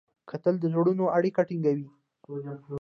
[0.29, 1.87] کتل د زړونو اړیکې ټینګوي